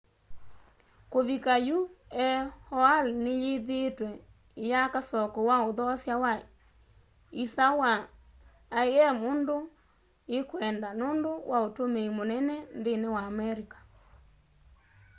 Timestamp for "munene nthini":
12.17-13.07